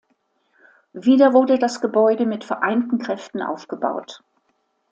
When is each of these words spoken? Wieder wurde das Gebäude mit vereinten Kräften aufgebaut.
Wieder 0.93 1.31
wurde 1.33 1.59
das 1.59 1.79
Gebäude 1.79 2.25
mit 2.25 2.43
vereinten 2.43 2.97
Kräften 2.97 3.43
aufgebaut. 3.43 4.23